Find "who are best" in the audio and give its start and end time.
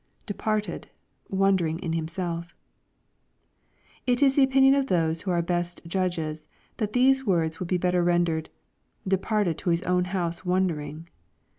5.21-5.81